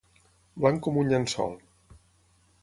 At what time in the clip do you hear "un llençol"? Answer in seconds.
1.01-1.55